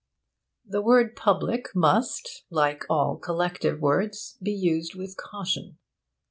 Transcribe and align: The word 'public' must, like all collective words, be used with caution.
The 0.65 0.81
word 0.81 1.15
'public' 1.15 1.75
must, 1.75 2.43
like 2.49 2.85
all 2.89 3.17
collective 3.17 3.79
words, 3.81 4.35
be 4.41 4.51
used 4.51 4.95
with 4.95 5.15
caution. 5.15 5.77